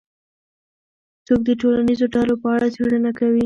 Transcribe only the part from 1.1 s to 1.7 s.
څوک د